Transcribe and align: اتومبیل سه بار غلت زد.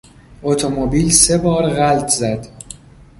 اتومبیل 0.43 1.09
سه 1.11 1.37
بار 1.37 1.69
غلت 1.69 2.07
زد. 2.07 2.47